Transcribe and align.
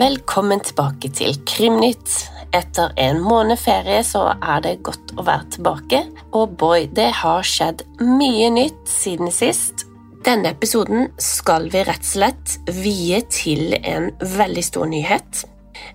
Velkommen 0.00 0.60
tilbake 0.64 1.10
til 1.12 1.34
Krimnytt. 1.44 2.12
Etter 2.56 2.94
en 2.96 3.20
måned 3.22 3.58
ferie 3.60 4.00
så 4.06 4.22
er 4.32 4.62
det 4.64 4.80
godt 4.86 5.12
å 5.18 5.24
være 5.26 5.46
tilbake, 5.56 6.00
og 6.32 6.56
boy, 6.58 6.86
det 6.96 7.10
har 7.20 7.44
skjedd 7.46 7.84
mye 8.00 8.48
nytt 8.54 8.88
siden 8.90 9.30
sist. 9.34 9.79
Denne 10.20 10.50
episoden 10.52 11.08
skal 11.16 11.70
vi 11.72 11.80
rett 11.86 12.04
og 12.04 12.10
slett 12.10 12.58
vie 12.76 13.22
til 13.32 13.72
en 13.78 14.10
veldig 14.20 14.64
stor 14.66 14.90
nyhet. 14.90 15.46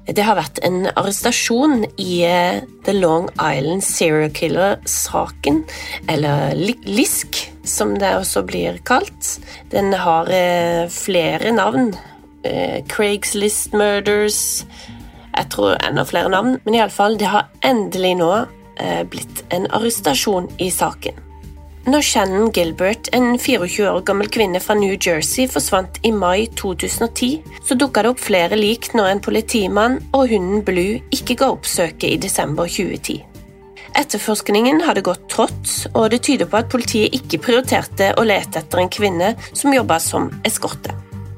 Det 0.09 0.23
har 0.25 0.37
vært 0.39 0.63
en 0.65 0.87
arrestasjon 0.97 1.83
i 2.01 2.23
eh, 2.25 2.63
The 2.87 2.95
Long 2.97 3.27
Island 3.37 3.83
Serial 3.85 4.33
Killer-saken, 4.33 5.61
eller 6.09 6.57
LISK, 6.57 7.37
som 7.69 7.93
det 8.01 8.15
også 8.17 8.41
blir 8.49 8.79
kalt. 8.89 9.35
Den 9.69 9.93
har 9.93 10.29
eh, 10.33 10.89
flere 10.89 11.53
navn 11.53 11.93
eh, 12.41 12.81
Craigslist 12.89 13.77
Murders 13.77 14.65
Jeg 15.35 15.49
tror 15.53 15.77
enda 15.85 16.05
flere 16.07 16.33
navn, 16.33 16.57
men 16.65 16.79
iallfall, 16.79 17.19
det 17.21 17.29
har 17.29 17.51
endelig 17.61 18.15
nå 18.23 18.33
blitt 19.07 19.41
en 19.55 19.69
arrestasjon 19.71 20.49
i 20.59 20.67
saken. 20.71 21.15
Når 21.85 22.01
Shannon 22.01 22.47
Gilbert, 22.49 23.11
en 23.13 23.35
24 23.37 23.83
år 23.91 24.01
gammel 24.07 24.29
kvinne 24.33 24.57
fra 24.57 24.73
New 24.73 24.95
Jersey, 24.97 25.45
forsvant 25.45 25.99
i 26.01 26.09
mai 26.09 26.47
2010, 26.57 27.43
så 27.61 27.75
dukka 27.77 28.01
det 28.01 28.09
opp 28.09 28.23
flere 28.25 28.57
lik 28.57 28.87
når 28.97 29.09
en 29.11 29.21
politimann 29.21 29.99
og 30.09 30.31
hunden 30.31 30.63
Blue 30.65 30.95
ikke 31.13 31.35
ga 31.37 31.51
opp 31.53 31.67
søket 31.69 32.07
i 32.09 32.17
desember 32.23 32.65
2010. 32.65 33.19
Etterforskningen 34.01 34.81
hadde 34.81 35.03
gått 35.05 35.27
trått, 35.29 35.73
og 35.93 36.09
det 36.09 36.23
tyder 36.25 36.49
på 36.49 36.57
at 36.57 36.71
politiet 36.73 37.13
ikke 37.13 37.43
prioriterte 37.45 38.15
å 38.17 38.25
lete 38.25 38.63
etter 38.63 38.81
en 38.81 38.89
kvinne 38.89 39.35
som 39.51 39.75
jobba 39.75 39.99
som 40.01 40.31
eskorte. 40.47 40.95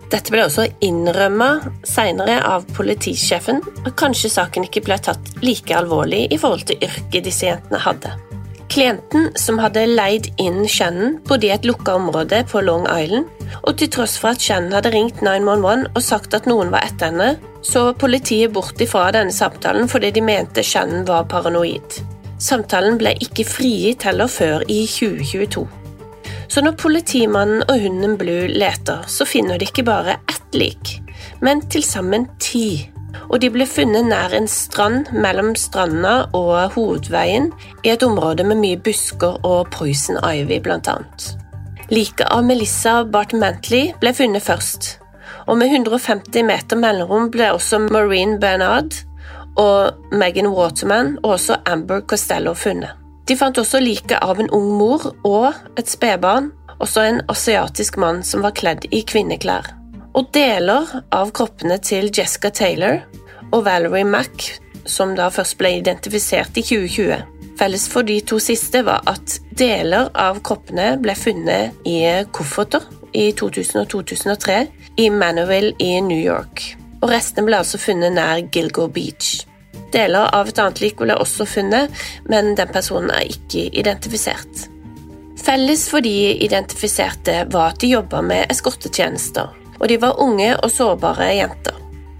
Dette 0.08 0.32
ble 0.32 0.46
også 0.48 0.70
innrømma 0.88 1.50
senere 1.84 2.40
av 2.48 2.64
politisjefen, 2.78 3.60
og 3.84 3.92
kanskje 4.00 4.32
saken 4.38 4.70
ikke 4.70 4.86
ble 4.88 4.96
tatt 5.10 5.36
like 5.44 5.76
alvorlig 5.76 6.30
i 6.32 6.40
forhold 6.40 6.70
til 6.72 6.88
yrket 6.88 7.28
disse 7.28 7.50
jentene 7.50 7.84
hadde. 7.84 8.16
Klienten 8.78 9.32
som 9.34 9.58
hadde 9.58 9.88
leid 9.90 10.28
inn 10.38 10.60
Shannon, 10.70 11.16
bodde 11.26 11.48
i 11.48 11.50
et 11.50 11.64
lukka 11.66 11.96
område 11.98 12.44
på 12.46 12.60
Long 12.62 12.84
Island, 12.86 13.26
og 13.64 13.72
til 13.80 13.90
tross 13.90 14.20
for 14.22 14.36
at 14.36 14.44
Shannon 14.46 14.76
hadde 14.78 14.92
ringt 14.94 15.24
911 15.26 15.88
og 15.96 16.04
sagt 16.06 16.36
at 16.38 16.46
noen 16.46 16.70
var 16.70 16.86
etter 16.86 17.10
henne, 17.10 17.32
så 17.66 17.88
politiet 17.98 18.54
bort 18.54 18.78
ifra 18.78 19.08
denne 19.16 19.34
samtalen 19.34 19.90
fordi 19.90 20.12
de 20.14 20.22
mente 20.22 20.62
Shannon 20.62 21.08
var 21.08 21.26
paranoid. 21.26 21.98
Samtalen 22.38 23.00
ble 23.02 23.16
ikke 23.26 23.48
frigitt 23.50 24.06
heller 24.06 24.30
før 24.30 24.62
i 24.70 24.84
2022. 24.86 25.66
Så 26.46 26.62
når 26.62 26.78
politimannen 26.78 27.66
og 27.66 27.82
hunden 27.82 28.14
Blue 28.22 28.46
leter, 28.46 29.02
så 29.10 29.26
finner 29.26 29.58
de 29.58 29.72
ikke 29.72 29.88
bare 29.90 30.20
ett 30.30 30.54
lik, 30.62 31.00
men 31.42 31.66
til 31.66 31.82
sammen 31.82 32.30
ti. 32.38 32.92
Og 33.30 33.40
de 33.42 33.50
ble 33.52 33.66
funnet 33.70 34.08
nær 34.08 34.36
en 34.36 34.48
strand 34.52 35.12
mellom 35.16 35.54
stranda 35.60 36.28
og 36.38 36.76
hovedveien 36.76 37.50
i 37.84 37.92
et 37.94 38.04
område 38.04 38.46
med 38.48 38.60
mye 38.62 38.80
busker 38.84 39.40
og 39.48 39.72
poison 39.74 40.20
ivy, 40.24 40.60
blant 40.64 40.90
annet. 40.92 41.34
Liket 41.88 42.28
av 42.28 42.44
Melissa 42.44 43.02
Bartmantley 43.08 43.94
ble 44.02 44.12
funnet 44.16 44.44
først, 44.44 44.98
og 45.48 45.60
med 45.60 45.72
150 45.72 46.44
meter 46.48 46.80
mellomrom 46.80 47.30
ble 47.32 47.54
også 47.56 47.86
Maureen 47.88 48.36
Bernard 48.44 49.00
og 49.58 49.96
Megan 50.12 50.52
Waterman 50.52 51.16
og 51.24 51.38
også 51.38 51.62
Amber 51.66 52.04
Costello 52.04 52.54
funnet. 52.54 52.92
De 53.28 53.36
fant 53.36 53.58
også 53.60 53.80
liket 53.84 54.20
av 54.24 54.40
en 54.40 54.52
ung 54.56 54.70
mor 54.80 55.10
og 55.28 55.50
et 55.80 55.90
spedbarn, 55.90 56.52
også 56.80 57.04
en 57.04 57.24
asiatisk 57.32 57.98
mann 58.00 58.22
som 58.24 58.44
var 58.46 58.56
kledd 58.56 58.86
i 58.92 59.02
kvinneklær. 59.08 59.74
Og 60.18 60.32
deler 60.34 60.88
av 61.14 61.30
kroppene 61.36 61.76
til 61.84 62.08
Jessica 62.10 62.50
Taylor 62.50 63.04
og 63.52 63.62
Valerie 63.68 64.08
Mack, 64.08 64.48
som 64.90 65.12
da 65.18 65.28
først 65.30 65.60
ble 65.60 65.76
identifisert 65.78 66.58
i 66.58 66.64
2020. 66.66 67.20
Felles 67.58 67.86
for 67.90 68.06
de 68.08 68.16
to 68.26 68.40
siste 68.42 68.82
var 68.86 69.06
at 69.10 69.36
deler 69.58 70.10
av 70.18 70.40
kroppene 70.46 70.96
ble 71.02 71.14
funnet 71.18 71.86
i 71.90 72.00
kofferter 72.34 72.86
i 73.18 73.30
2000 73.38 73.84
og 73.84 73.92
2003 73.94 74.58
i 75.04 75.10
Manorville 75.14 75.76
i 75.82 76.00
New 76.06 76.22
York. 76.22 76.64
Og 77.04 77.12
restene 77.14 77.46
ble 77.46 77.60
altså 77.62 77.78
funnet 77.82 78.16
nær 78.18 78.42
Gilgo 78.54 78.88
Beach. 78.90 79.44
Deler 79.94 80.34
av 80.34 80.50
et 80.50 80.58
annet 80.62 80.82
lik 80.82 80.98
ble 80.98 81.14
også 81.14 81.46
funnet, 81.46 81.94
men 82.26 82.56
den 82.58 82.74
personen 82.74 83.14
er 83.14 83.30
ikke 83.30 83.68
identifisert. 83.70 84.66
Felles 85.38 85.86
for 85.88 86.04
de 86.04 86.34
identifiserte 86.44 87.44
var 87.54 87.72
at 87.72 87.82
de 87.82 87.94
jobba 87.94 88.24
med 88.26 88.50
eskortetjenester, 88.52 89.54
og 89.80 89.88
de 89.90 90.00
var 90.02 90.20
unge 90.24 90.50
og 90.56 90.72
sårbare 90.74 91.30
jenter. 91.38 91.78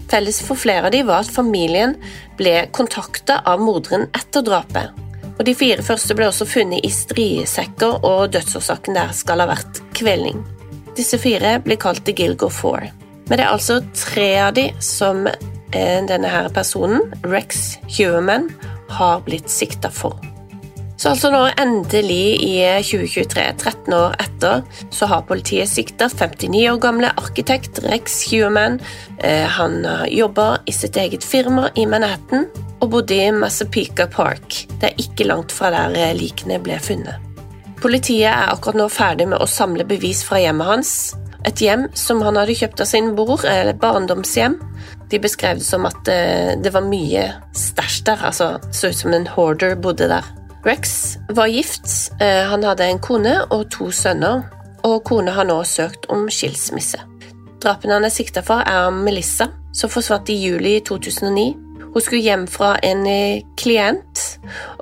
Felles 0.08 0.40
for 0.44 0.56
flere 0.56 0.88
av 0.88 0.94
de 0.94 1.02
var 1.04 1.24
at 1.24 1.32
familien 1.32 1.96
ble 2.38 2.62
kontakta 2.72 3.42
av 3.44 3.60
morderen 3.60 4.08
etter 4.16 4.46
drapet. 4.46 5.04
Og 5.38 5.44
De 5.46 5.54
fire 5.54 5.84
første 5.86 6.16
ble 6.18 6.26
også 6.30 6.48
funnet 6.48 6.86
i 6.86 6.90
striesekker, 6.90 8.00
og 8.02 8.32
dødsårsaken 8.34 8.96
der 8.96 9.12
skal 9.14 9.44
ha 9.44 9.50
vært 9.52 9.82
kvelning. 9.94 10.40
Disse 10.98 11.20
fire 11.20 11.58
blir 11.62 11.78
kalt 11.78 12.02
The 12.08 12.16
Gilgo 12.16 12.48
Four. 12.50 12.88
Men 13.28 13.36
det 13.36 13.44
er 13.44 13.52
altså 13.52 13.82
tre 13.94 14.32
av 14.40 14.56
de 14.56 14.70
som 14.82 15.28
Eh, 15.72 16.00
denne 16.08 16.28
her 16.32 16.48
personen, 16.48 17.12
Rex 17.22 17.76
Human, 17.98 18.48
har 18.88 19.20
blitt 19.20 19.50
sikta 19.52 19.90
for. 19.92 20.16
Så 20.98 21.12
altså 21.12 21.28
nå 21.30 21.44
endelig 21.62 22.40
i 22.42 22.54
2023, 22.82 23.42
13 23.54 23.94
år 23.94 24.16
etter, 24.18 24.64
så 24.90 25.06
har 25.06 25.28
politiet 25.28 25.70
sikta 25.70 26.08
59 26.10 26.64
år 26.72 26.80
gamle 26.82 27.12
arkitekt 27.22 27.78
Rex 27.86 28.24
Human. 28.32 28.80
Eh, 29.22 29.46
han 29.46 29.84
jobber 30.10 30.58
i 30.66 30.74
sitt 30.74 30.98
eget 30.98 31.22
firma 31.22 31.68
i 31.78 31.86
Manhattan 31.86 32.48
og 32.80 32.90
bodde 32.90 33.14
i 33.14 33.30
Massapequa 33.30 34.08
Park. 34.10 34.64
Det 34.80 34.90
er 34.90 35.00
ikke 35.04 35.28
langt 35.28 35.54
fra 35.54 35.70
der 35.74 35.94
eh, 35.94 36.16
likene 36.18 36.58
ble 36.62 36.80
funnet. 36.82 37.22
Politiet 37.78 38.32
er 38.32 38.50
akkurat 38.50 38.80
nå 38.80 38.88
ferdig 38.90 39.28
med 39.30 39.38
å 39.38 39.46
samle 39.46 39.86
bevis 39.86 40.24
fra 40.26 40.40
hjemmet 40.42 40.66
hans. 40.66 40.92
Et 41.46 41.62
hjem 41.62 41.86
som 41.94 42.24
han 42.26 42.36
hadde 42.40 42.56
kjøpt 42.58 42.82
av 42.82 42.90
sin 42.90 43.12
bror, 43.14 43.44
eller 43.46 43.78
barndomshjem. 43.78 44.58
De 45.08 45.22
beskrev 45.22 45.62
det 45.62 45.68
som 45.68 45.86
at 45.86 46.10
eh, 46.10 46.56
det 46.58 46.74
var 46.74 46.90
mye 46.90 47.28
stæsj 47.54 48.02
der, 48.10 48.26
altså 48.32 48.56
så 48.74 48.90
ut 48.90 48.98
som 48.98 49.14
en 49.14 49.30
hoarder 49.36 49.78
bodde 49.78 50.10
der. 50.10 50.26
Rex 50.66 51.16
var 51.28 51.46
gift, 51.46 52.12
eh, 52.20 52.44
han 52.50 52.64
hadde 52.66 52.88
en 52.90 52.98
kone 52.98 53.34
og 53.54 53.68
to 53.70 53.92
sønner, 53.94 54.42
og 54.86 55.04
kona 55.06 55.32
har 55.36 55.46
nå 55.46 55.60
søkt 55.62 56.08
om 56.10 56.26
skilsmisse. 56.32 56.98
Drapene 57.62 57.94
han 57.98 58.06
er 58.06 58.14
sikta 58.14 58.42
for, 58.42 58.62
er 58.66 58.90
Melissa, 58.94 59.48
som 59.74 59.90
forsvant 59.90 60.30
i 60.30 60.38
juli 60.38 60.78
2009. 60.86 61.46
Hun 61.88 62.02
skulle 62.02 62.22
hjem 62.22 62.46
fra 62.50 62.72
en 62.82 63.06
eh, 63.06 63.44
klient, 63.58 64.24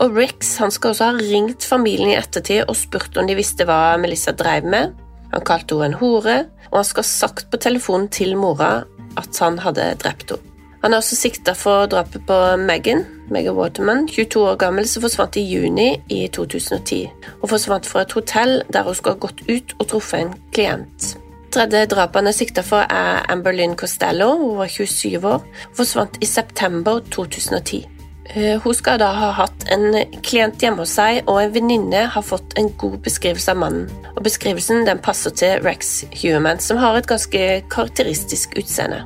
og 0.01 0.17
Rex 0.17 0.57
han 0.63 0.73
skal 0.73 0.95
også 0.95 1.11
ha 1.11 1.19
ringt 1.21 1.65
familien 1.65 2.15
i 2.15 2.19
ettertid 2.19 2.65
og 2.67 2.77
spurt 2.77 3.17
om 3.21 3.29
de 3.29 3.37
visste 3.37 3.69
hva 3.69 3.97
Melissa 4.01 4.33
drev 4.33 4.65
med. 4.65 4.97
Han 5.33 5.45
kalte 5.45 5.77
henne 5.77 5.93
en 5.93 6.01
hore, 6.01 6.39
og 6.73 6.81
han 6.81 6.89
skal 6.89 7.05
ha 7.05 7.11
sagt 7.11 7.51
på 7.53 7.61
telefonen 7.61 8.09
til 8.09 8.33
mora 8.41 8.87
at 9.17 9.43
han 9.45 9.61
hadde 9.61 9.93
drept 10.01 10.33
henne. 10.33 10.55
Han 10.83 10.95
er 10.95 11.01
også 11.01 11.17
sikta 11.19 11.55
for 11.57 11.89
drapet 11.91 12.27
på 12.29 12.37
Megan, 12.63 13.07
Megan 13.31 13.57
Waterman, 13.57 14.07
22 14.09 14.43
år 14.47 14.59
gammel, 14.61 14.89
som 14.89 15.05
forsvant 15.05 15.37
i 15.37 15.45
juni 15.47 15.89
i 16.13 16.27
2010. 16.29 17.07
Hun 17.41 17.51
forsvant 17.51 17.87
fra 17.87 18.05
et 18.07 18.17
hotell 18.17 18.61
der 18.73 18.87
hun 18.87 18.95
skulle 18.95 19.17
ha 19.17 19.25
gått 19.27 19.45
ut 19.49 19.77
og 19.79 19.89
truffet 19.91 20.23
en 20.23 20.35
klient. 20.53 21.17
Tredje 21.57 21.87
drapet 21.89 22.21
han 22.21 22.29
er 22.29 22.37
sikta 22.37 22.63
for, 22.67 22.85
er 22.85 23.25
Amber 23.33 23.55
Lynn 23.57 23.77
Costello. 23.79 24.35
Hun 24.37 24.57
var 24.59 24.69
27 24.69 25.25
år. 25.25 25.45
og 25.71 25.77
forsvant 25.77 26.19
i 26.21 26.27
september 26.27 27.01
2010. 27.11 27.87
Eh, 28.34 28.61
hun 28.63 28.75
skal 28.75 28.99
da 28.99 29.13
ha 29.15 29.31
hatt 29.39 29.67
en 29.72 29.95
klient 30.27 30.61
hjemme 30.63 30.83
hos 30.83 30.97
seg, 30.99 31.22
og 31.31 31.41
en 31.41 31.55
venninne 31.55 32.07
har 32.13 32.25
fått 32.27 32.57
en 32.59 32.69
god 32.79 32.99
beskrivelse 33.07 33.55
av 33.55 33.61
mannen. 33.63 33.87
Og 34.17 34.25
Beskrivelsen 34.27 34.87
den 34.87 34.99
passer 34.99 35.31
til 35.31 35.63
Rex 35.65 36.03
Human, 36.22 36.59
som 36.61 36.81
har 36.83 36.99
et 36.99 37.09
ganske 37.09 37.63
karakteristisk 37.71 38.59
utseende. 38.59 39.05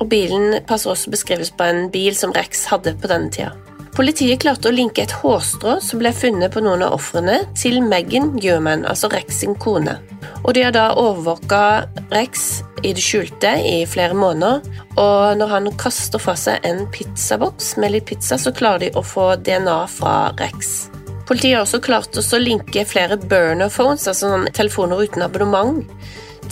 Og 0.00 0.08
Bilen 0.10 0.58
passer 0.68 0.92
også 0.92 1.12
beskrives 1.12 1.52
på 1.54 1.66
en 1.66 1.86
bil 1.92 2.16
som 2.16 2.34
Rex 2.36 2.66
hadde 2.70 2.96
på 3.00 3.10
denne 3.10 3.32
tida. 3.32 3.54
Politiet 3.96 4.42
klarte 4.42 4.68
å 4.68 4.74
linke 4.76 5.06
et 5.06 5.12
hårstrå 5.22 5.78
som 5.80 6.02
ble 6.02 6.10
funnet 6.12 6.52
på 6.52 6.60
noen 6.60 6.82
av 6.84 6.98
ofrene, 6.98 7.38
til 7.56 7.78
Megan 7.80 8.34
Newman, 8.34 8.84
altså 8.84 9.08
Rex 9.08 9.38
sin 9.40 9.54
kone. 9.56 9.94
Og 10.42 10.52
De 10.52 10.66
har 10.66 10.74
da 10.76 10.90
overvåka 11.00 11.86
Rex 12.10 12.60
i 12.84 12.92
det 12.92 13.00
skjulte 13.00 13.54
i 13.64 13.78
flere 13.88 14.12
måneder, 14.12 14.60
og 15.00 15.40
når 15.40 15.54
han 15.54 15.70
kaster 15.80 16.20
fra 16.20 16.36
seg 16.36 16.60
en 16.68 16.84
pizzaboks 16.92 17.72
med 17.80 17.94
litt 17.94 18.10
pizza, 18.10 18.36
så 18.36 18.52
klarer 18.52 18.84
de 18.84 18.92
å 19.00 19.04
få 19.04 19.30
DNA 19.40 19.78
fra 19.88 20.14
Rex. 20.42 20.90
Politiet 21.26 21.56
har 21.56 21.64
også 21.64 21.80
klart 21.82 22.20
å 22.20 22.38
linke 22.38 22.84
flere 22.86 23.16
burner 23.16 23.72
phones, 23.72 24.04
altså 24.06 24.44
telefoner 24.52 25.08
uten 25.08 25.24
abonnement, 25.24 25.80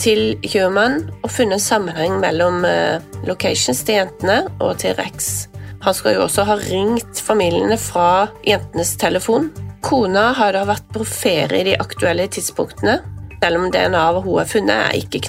til 0.01 0.35
Human 0.53 1.01
og 1.23 1.31
funnet 1.33 1.63
sammenheng 1.63 2.19
mellom 2.21 2.63
eh, 2.67 3.03
locations 3.27 3.81
til 3.85 3.99
jentene 3.99 4.43
og 4.59 4.77
til 4.81 4.95
Rex. 4.99 5.47
Han 5.85 5.93
skal 5.93 6.15
jo 6.15 6.25
også 6.25 6.45
ha 6.47 6.55
ringt 6.61 7.21
familiene 7.21 7.77
fra 7.77 8.27
jentenes 8.47 8.95
telefon. 9.01 9.51
Kona 9.85 10.31
har 10.37 10.55
da 10.55 10.63
vært 10.65 10.87
på 10.93 11.05
ferie 11.05 11.61
i 11.61 11.67
de 11.69 11.75
aktuelle 11.77 12.25
tidspunktene, 12.31 12.99
selv 13.43 13.61
om 13.61 13.67
DNA-et 13.69 14.23
hun 14.25 14.39
har 14.39 14.49
funnet, 14.49 14.79
er 14.87 14.97
ikke 14.97 15.21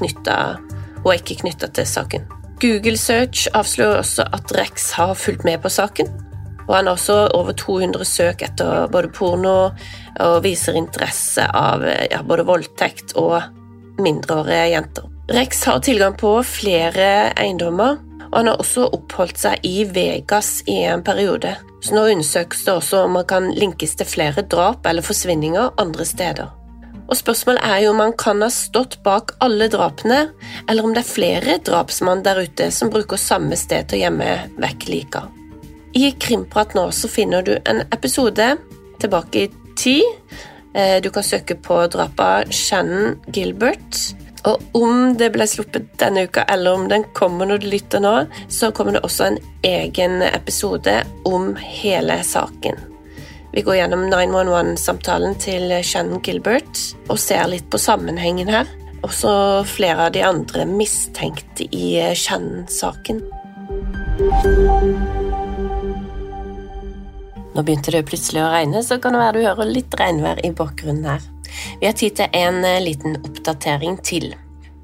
knytta 1.43 1.69
til 1.77 1.89
saken. 1.89 2.25
Google 2.63 2.97
Search 2.97 3.51
avslører 3.53 4.01
også 4.01 4.25
at 4.33 4.55
Rex 4.57 4.93
har 4.97 5.13
fulgt 5.15 5.45
med 5.45 5.61
på 5.61 5.69
saken. 5.69 6.09
Og 6.67 6.73
han 6.75 6.89
har 6.89 6.97
også 6.97 7.19
over 7.37 7.53
200 7.53 8.05
søk 8.09 8.43
etter 8.43 8.89
både 8.91 9.11
porno 9.15 9.57
og 10.25 10.39
viser 10.43 10.79
interesse 10.81 11.45
av 11.45 11.85
ja, 11.85 12.23
både 12.27 12.47
voldtekt 12.49 13.15
og 13.21 13.37
mindreårige 13.99 14.67
jenter. 14.73 15.09
Rex 15.33 15.65
har 15.67 15.81
tilgang 15.83 16.15
på 16.19 16.37
flere 16.47 17.33
eiendommer, 17.35 17.97
og 18.27 18.37
han 18.39 18.51
har 18.51 18.61
også 18.63 18.89
oppholdt 18.95 19.41
seg 19.41 19.65
i 19.67 19.87
Vegas 19.91 20.61
i 20.71 20.83
en 20.87 21.03
periode. 21.07 21.57
Så 21.83 21.95
nå 21.95 22.05
undersøkes 22.13 22.65
det 22.67 22.75
også 22.75 23.05
om 23.07 23.19
han 23.19 23.27
kan 23.31 23.51
linkes 23.55 23.97
til 23.99 24.09
flere 24.09 24.45
drap 24.47 24.87
eller 24.87 25.05
forsvinninger 25.07 25.75
andre 25.83 26.07
steder. 26.07 26.53
Og 27.07 27.15
Spørsmålet 27.15 27.63
er 27.63 27.85
jo 27.85 27.93
om 27.93 28.03
han 28.03 28.15
kan 28.19 28.43
ha 28.43 28.49
stått 28.51 28.99
bak 29.07 29.37
alle 29.45 29.69
drapene, 29.71 30.29
eller 30.67 30.87
om 30.87 30.95
det 30.95 31.05
er 31.05 31.11
flere 31.11 31.59
drapsmann 31.63 32.25
der 32.27 32.43
ute 32.43 32.71
som 32.75 32.91
bruker 32.91 33.21
samme 33.21 33.59
sted 33.59 33.87
til 33.87 34.01
å 34.01 34.05
gjemme 34.07 34.31
vekk 34.63 34.89
lika. 34.91 35.23
I 35.97 36.11
Krimprat 36.21 36.75
nå 36.77 36.89
så 36.93 37.09
finner 37.09 37.47
du 37.47 37.55
en 37.63 37.85
episode 37.95 38.51
tilbake 39.01 39.47
i 39.47 39.51
tid. 39.79 40.05
Eh, 40.77 41.03
du 41.03 41.11
kan 41.11 41.25
søke 41.25 41.55
på 41.55 41.87
drapet 41.89 42.21
av 42.21 42.53
Shannon 42.53 43.17
Gilbert. 43.33 43.97
Og 44.47 44.63
om 44.79 45.15
det 45.19 45.33
ble 45.35 45.47
sluppet 45.49 45.89
denne 45.99 46.27
uka, 46.29 46.45
eller 46.53 46.77
om 46.77 46.85
den 46.91 47.07
kommer 47.17 47.49
når 47.49 47.63
du 47.63 47.71
lytter 47.73 48.03
nå, 48.05 48.13
så 48.53 48.71
kommer 48.71 48.95
det 48.95 49.03
også 49.07 49.31
en 49.31 49.39
egen 49.67 50.21
episode 50.23 51.01
om 51.27 51.55
hele 51.57 52.21
saken. 52.23 52.79
Vi 53.57 53.65
går 53.65 53.81
gjennom 53.81 54.05
911-samtalen 54.13 55.39
til 55.41 55.73
Shannon 55.81 56.21
Gilbert 56.23 56.83
og 57.09 57.19
ser 57.19 57.49
litt 57.49 57.71
på 57.73 57.81
sammenhengen 57.81 58.53
her. 58.53 58.69
Også 59.07 59.65
flere 59.71 60.11
av 60.11 60.13
de 60.13 60.23
andre 60.29 60.69
mistenkte 60.69 61.65
i 61.73 61.97
Shannon-saken. 62.13 63.25
Nå 67.57 67.63
begynte 67.65 67.95
det 67.95 68.05
plutselig 68.05 68.43
å 68.45 68.51
regne, 68.53 68.83
så 68.85 68.99
kan 69.01 69.15
det 69.17 69.23
være 69.23 69.39
du 69.39 69.47
hører 69.47 69.71
litt 69.71 69.95
regnvær 69.97 70.43
i 70.45 70.51
bakgrunnen 70.53 71.07
her. 71.09 71.23
Vi 71.81 71.89
har 71.89 71.95
tid 71.97 72.19
til 72.19 72.35
en 72.37 72.59
eh, 72.69 72.83
liten 72.85 73.17
oppdatering 73.23 73.97
til. 74.05 74.35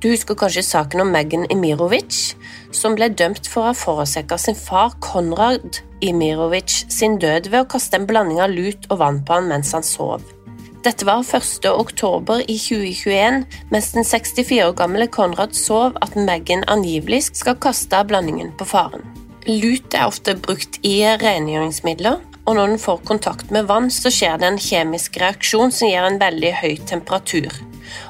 Du 0.00 0.08
husker 0.08 0.38
kanskje 0.38 0.64
saken 0.64 1.04
om 1.04 1.12
Megan 1.12 1.44
Emirovic, 1.52 2.32
som 2.72 2.96
ble 2.96 3.10
dømt 3.12 3.44
for 3.46 3.60
å 3.60 3.68
ha 3.68 3.74
forårsaka 3.76 4.38
sin 4.40 4.56
far 4.56 4.96
Konrad 5.04 5.82
Emirovic 6.02 6.78
sin 6.88 7.18
død 7.20 7.52
ved 7.52 7.60
å 7.60 7.68
kaste 7.76 8.00
en 8.00 8.08
blanding 8.08 8.40
av 8.42 8.56
lut 8.56 8.88
og 8.88 9.02
vann 9.04 9.20
på 9.20 9.36
han 9.36 9.52
mens 9.52 9.74
han 9.76 9.84
sov. 9.84 10.24
Dette 10.82 11.06
var 11.06 11.22
1. 11.22 11.68
oktober 11.68 12.40
i 12.48 12.56
2021, 12.58 13.44
mens 13.70 13.92
den 13.92 14.08
64 14.08 14.64
år 14.64 14.74
gamle 14.80 15.12
Konrad 15.12 15.52
sov 15.54 16.00
at 16.02 16.16
Megan 16.16 16.64
angivelig 16.72 17.28
skal 17.36 17.60
kaste 17.60 18.00
blandingen 18.08 18.50
på 18.56 18.66
faren. 18.72 19.04
Lut 19.46 19.94
er 19.94 20.08
ofte 20.08 20.34
brukt 20.40 20.80
i 20.86 21.02
rengjøringsmidler, 21.20 22.18
og 22.44 22.56
når 22.56 22.72
den 22.72 22.80
får 22.82 23.02
kontakt 23.06 23.52
med 23.54 23.68
vann, 23.70 23.90
så 23.90 24.10
skjer 24.10 24.40
det 24.40 24.48
en 24.48 24.62
kjemisk 24.62 25.18
reaksjon 25.22 25.74
som 25.74 25.90
gir 25.90 26.06
en 26.06 26.18
veldig 26.22 26.54
høy 26.62 26.74
temperatur. 26.88 27.52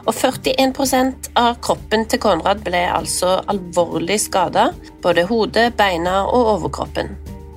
Og 0.06 0.14
41% 0.14 1.32
av 1.38 1.58
kroppen 1.64 2.06
til 2.08 2.22
Konrad 2.22 2.62
ble 2.64 2.84
altså 2.88 3.40
alvorlig 3.50 4.20
skada, 4.22 4.70
både 5.02 5.26
hodet, 5.28 5.72
beina 5.78 6.22
og 6.28 6.54
overkroppen. 6.56 7.12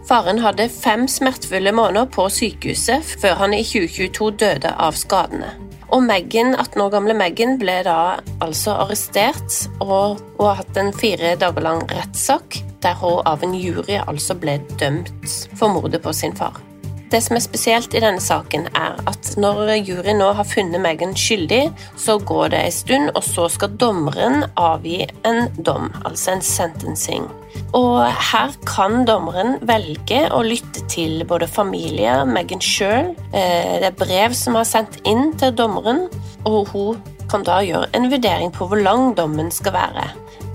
Faren 0.05 0.41
hadde 0.43 0.67
fem 0.69 1.07
smertefulle 1.09 1.73
måneder 1.73 2.09
på 2.13 2.27
sykehuset 2.29 3.15
før 3.21 3.39
han 3.41 3.55
i 3.57 3.63
2022 3.65 4.31
døde 4.41 4.73
av 4.77 4.97
skadene. 4.99 5.53
Og 5.93 6.01
Meghan, 6.03 6.55
18 6.57 6.81
år 6.81 6.91
gamle 6.93 7.15
Meghan 7.17 7.59
ble 7.61 7.79
da 7.85 8.17
altså 8.43 8.75
arrestert 8.83 9.59
og, 9.79 10.21
og 10.41 10.47
hatt 10.59 10.77
en 10.81 10.93
fire 10.93 11.35
dager 11.41 11.65
lang 11.65 11.85
rettssak 11.93 12.59
der 12.85 12.97
hun 13.01 13.21
av 13.25 13.45
en 13.45 13.53
jury 13.57 13.97
altså 14.01 14.37
ble 14.37 14.59
dømt 14.81 15.37
for 15.57 15.73
mordet 15.73 16.01
på 16.05 16.13
sin 16.13 16.35
far. 16.37 16.64
Det 17.11 17.21
som 17.21 17.37
er 17.37 17.43
spesielt 17.43 17.93
i 17.95 18.01
denne 18.03 18.21
saken, 18.23 18.67
er 18.75 18.97
at 19.09 19.31
når 19.41 19.75
juryen 19.77 20.19
nå 20.21 20.31
har 20.37 20.47
funnet 20.49 20.81
Megan 20.81 21.15
skyldig, 21.17 21.69
så 22.01 22.17
går 22.19 22.53
det 22.53 22.61
en 22.65 22.75
stund, 22.75 23.09
og 23.13 23.23
så 23.23 23.47
skal 23.53 23.77
dommeren 23.81 24.45
avgi 24.59 25.03
en 25.27 25.49
dom, 25.57 25.91
altså 26.03 26.35
en 26.35 26.45
sentencing. 26.45 27.29
Og 27.77 28.03
her 28.31 28.55
kan 28.67 29.05
dommeren 29.07 29.59
velge 29.67 30.25
å 30.33 30.43
lytte 30.43 30.83
til 30.91 31.23
både 31.29 31.47
familie, 31.47 32.23
Megan 32.27 32.63
sjøl, 32.63 33.13
eh, 33.31 33.79
det 33.81 33.91
er 33.91 33.99
brev 33.99 34.35
som 34.35 34.57
er 34.59 34.67
sendt 34.67 34.99
inn 35.05 35.31
til 35.39 35.55
dommeren, 35.55 36.07
og 36.45 36.73
hun 36.73 37.03
kan 37.29 37.45
da 37.45 37.61
gjøre 37.65 37.89
en 37.97 38.11
vurdering 38.11 38.51
på 38.53 38.67
hvor 38.69 38.81
lang 38.81 39.15
dommen 39.17 39.49
skal 39.53 39.73
være 39.77 40.09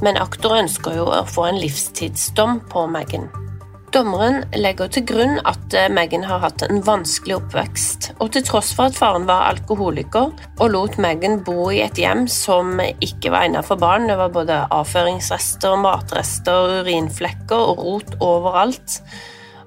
men 0.05 0.21
aktor 0.21 0.57
ønsker 0.61 0.97
jo 0.97 1.07
å 1.13 1.23
få 1.29 1.51
en 1.51 1.61
livstidsdom 1.61 2.61
på 2.73 2.87
Megan. 2.91 3.29
Dommeren 3.91 4.45
legger 4.55 4.87
til 4.95 5.03
grunn 5.03 5.41
at 5.51 5.75
eh, 5.75 5.89
Megan 5.91 6.23
har 6.29 6.39
hatt 6.45 6.63
en 6.63 6.79
vanskelig 6.87 7.35
oppvekst, 7.41 8.13
og 8.23 8.29
til 8.37 8.45
tross 8.47 8.69
for 8.77 8.87
at 8.87 8.95
faren 8.95 9.25
var 9.27 9.49
alkoholiker 9.49 10.29
og 10.31 10.71
lot 10.71 10.99
Megan 11.03 11.41
bo 11.43 11.73
i 11.75 11.81
et 11.83 11.99
hjem 11.99 12.29
som 12.31 12.79
ikke 12.79 13.33
var 13.35 13.49
egnet 13.49 13.67
for 13.67 13.83
barn, 13.83 14.07
det 14.07 14.15
var 14.21 14.31
både 14.31 14.61
avføringsrester, 14.77 15.75
matrester, 15.83 16.77
urinflekker 16.85 17.59
og 17.59 17.83
rot 17.83 18.15
overalt, 18.23 19.01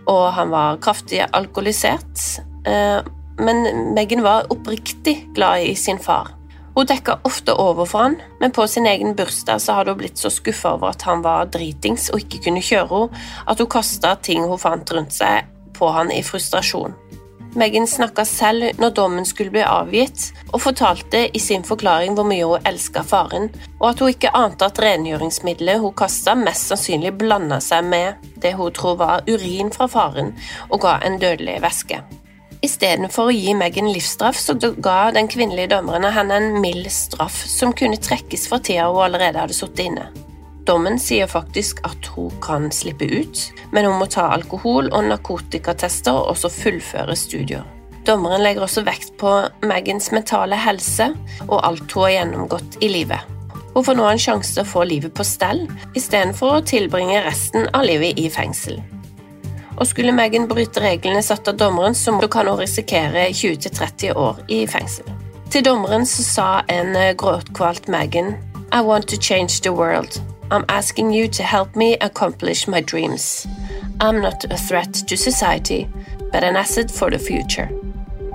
og 0.07 0.23
han 0.37 0.55
var 0.55 0.79
kraftig 0.83 1.19
alkoholisert, 1.27 2.23
eh, 2.63 3.03
men 3.43 3.91
Megan 3.91 4.23
var 4.23 4.47
oppriktig 4.55 5.17
glad 5.35 5.67
i 5.67 5.75
sin 5.75 5.99
far. 5.99 6.31
Hun 6.73 6.87
dekka 6.89 7.19
ofte 7.23 7.53
over 7.53 7.85
for 7.85 8.07
han, 8.07 8.15
men 8.39 8.51
på 8.51 8.65
sin 8.67 8.87
egen 8.89 9.13
bursdag 9.15 9.61
så 9.61 9.77
hadde 9.77 9.93
hun 9.93 10.01
blitt 10.01 10.17
så 10.17 10.31
skuffa 10.33 10.73
over 10.73 10.89
at 10.89 11.05
han 11.05 11.21
var 11.21 11.51
dritings 11.53 12.09
og 12.09 12.23
ikke 12.23 12.47
kunne 12.47 12.65
kjøre 12.65 12.89
henne, 12.89 13.23
at 13.45 13.61
hun 13.61 13.69
kasta 13.69 14.15
ting 14.25 14.47
hun 14.49 14.61
fant 14.61 14.93
rundt 14.95 15.13
seg, 15.13 15.45
på 15.77 15.89
han 15.93 16.11
i 16.13 16.23
frustrasjon. 16.25 16.97
Megan 17.53 17.85
snakka 17.87 18.25
selv 18.25 18.79
når 18.81 18.95
dommen 18.97 19.25
skulle 19.29 19.53
bli 19.53 19.61
avgitt, 19.61 20.31
og 20.49 20.63
fortalte 20.63 21.27
i 21.29 21.41
sin 21.41 21.61
forklaring 21.65 22.15
hvor 22.17 22.25
mye 22.25 22.47
hun 22.49 22.65
elska 22.65 23.03
faren, 23.05 23.51
og 23.77 23.91
at 23.91 24.01
hun 24.01 24.13
ikke 24.15 24.33
ante 24.33 24.65
at 24.65 24.81
rengjøringsmiddelet 24.81 25.83
hun 25.83 25.93
kasta, 25.93 26.33
mest 26.39 26.73
sannsynlig 26.73 27.13
blanda 27.21 27.61
seg 27.61 27.85
med 27.85 28.25
det 28.41 28.55
hun 28.57 28.73
tror 28.73 28.97
var 29.03 29.29
urin 29.29 29.69
fra 29.75 29.85
faren, 29.85 30.33
og 30.71 30.81
ga 30.87 30.97
en 31.05 31.21
dødelig 31.21 31.61
væske. 31.61 32.01
Istedenfor 32.63 33.27
å 33.27 33.35
gi 33.35 33.51
Megan 33.59 33.89
livsstraff, 33.91 34.37
så 34.39 34.55
ga 34.55 35.11
den 35.11 35.27
kvinnelige 35.27 35.73
dommeren 35.73 36.07
henne 36.15 36.37
en 36.39 36.61
mild 36.63 36.87
straff 36.95 37.41
som 37.49 37.73
kunne 37.75 37.99
trekkes 37.99 38.47
fra 38.47 38.61
tida 38.63 38.85
hun 38.87 39.03
allerede 39.03 39.41
hadde 39.41 39.57
sittet 39.57 39.89
inne. 39.89 40.05
Dommen 40.63 40.95
sier 40.95 41.27
faktisk 41.27 41.81
at 41.83 42.07
hun 42.15 42.31
kan 42.43 42.69
slippe 42.71 43.03
ut, 43.03 43.41
men 43.75 43.83
hun 43.89 43.99
må 43.99 44.07
ta 44.07 44.29
alkohol- 44.31 44.93
og 44.95 45.09
narkotikatester 45.09 46.15
og 46.15 46.37
også 46.37 46.53
fullføre 46.55 47.19
studier. 47.19 47.67
Dommeren 48.07 48.43
legger 48.43 48.63
også 48.63 48.85
vekt 48.87 49.11
på 49.19 49.33
Megans 49.67 50.11
mentale 50.15 50.55
helse 50.59 51.11
og 51.49 51.59
alt 51.59 51.91
hun 51.91 52.07
har 52.07 52.15
gjennomgått 52.15 52.79
i 52.79 52.91
livet. 52.95 53.27
Hun 53.73 53.83
får 53.83 53.99
nå 53.99 54.07
en 54.07 54.25
sjanse 54.29 54.55
til 54.55 54.63
å 54.63 54.71
få 54.71 54.87
livet 54.87 55.15
på 55.17 55.27
stell, 55.27 55.65
istedenfor 55.99 56.59
å 56.61 56.65
tilbringe 56.67 57.25
resten 57.27 57.67
av 57.73 57.83
livet 57.89 58.19
i 58.21 58.29
fengsel. 58.31 58.79
Og 59.77 59.87
skulle 59.87 60.13
Megan 60.13 60.47
bryte 60.47 60.81
reglene 60.83 61.23
satt 61.25 61.47
av 61.47 61.57
dommeren, 61.57 61.95
så 61.95 62.15
kan 62.27 62.47
hun 62.47 62.59
risikere 62.59 63.29
20-30 63.33 64.13
år 64.13 64.43
i 64.47 64.63
fengsel. 64.67 65.09
Til 65.53 65.65
dommeren 65.65 66.05
så 66.09 66.23
sa 66.25 66.47
en 66.71 66.95
eh, 66.95 67.13
gråtkvalt 67.13 67.87
Megan 67.87 68.35
I 68.73 68.81
want 68.81 69.07
to 69.07 69.17
change 69.17 69.61
the 69.61 69.73
world. 69.73 70.21
I'm 70.49 70.65
asking 70.67 71.13
you 71.13 71.27
to 71.27 71.43
help 71.43 71.75
me 71.75 71.97
accomplish 72.01 72.67
my 72.67 72.81
dreams. 72.81 73.47
I'm 73.99 74.21
not 74.21 74.43
a 74.45 74.57
threat 74.57 74.93
to 75.07 75.17
society, 75.17 75.87
but 76.31 76.43
an 76.43 76.55
asset 76.55 76.91
for 76.91 77.11
the 77.11 77.19
future. 77.19 77.69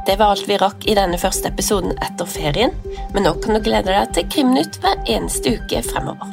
Det 0.06 0.16
var 0.16 0.26
alt 0.26 0.48
vi 0.48 0.56
rakk 0.56 0.86
i 0.86 0.94
denne 0.96 1.18
første 1.18 1.50
episoden 1.50 1.92
etter 1.98 2.24
ferien, 2.24 2.72
men 3.12 3.26
nå 3.26 3.34
kan 3.42 3.58
du 3.58 3.60
glede 3.60 3.92
deg 3.92 4.14
til 4.16 4.30
Krimnytt 4.32 4.80
hver 4.80 4.96
eneste 5.04 5.58
uke 5.58 5.82
fremover. 5.90 6.32